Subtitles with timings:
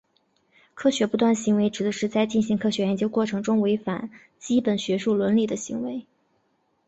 [0.73, 6.07] 科学不端行为指的是在进行科学研究过程中违反基本学术伦理的行为。